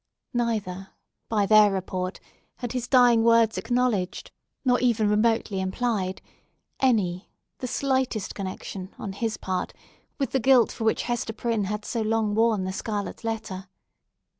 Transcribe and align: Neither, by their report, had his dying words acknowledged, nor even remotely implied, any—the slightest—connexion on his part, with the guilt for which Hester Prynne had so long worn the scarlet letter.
Neither, 0.33 0.87
by 1.29 1.45
their 1.45 1.69
report, 1.71 2.19
had 2.55 2.71
his 2.71 2.87
dying 2.87 3.23
words 3.23 3.59
acknowledged, 3.59 4.31
nor 4.65 4.79
even 4.79 5.07
remotely 5.07 5.61
implied, 5.61 6.23
any—the 6.79 7.67
slightest—connexion 7.67 8.95
on 8.97 9.13
his 9.13 9.37
part, 9.37 9.73
with 10.17 10.31
the 10.31 10.39
guilt 10.39 10.71
for 10.71 10.85
which 10.85 11.03
Hester 11.03 11.33
Prynne 11.33 11.65
had 11.65 11.85
so 11.85 12.01
long 12.01 12.33
worn 12.33 12.63
the 12.63 12.73
scarlet 12.73 13.23
letter. 13.23 13.67